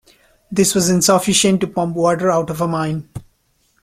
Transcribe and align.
This 0.51 0.73
was 0.73 0.89
insufficient 0.89 1.61
to 1.61 1.67
pump 1.67 1.95
water 1.95 2.31
out 2.31 2.49
of 2.49 2.59
a 2.59 2.67
mine. 2.67 3.07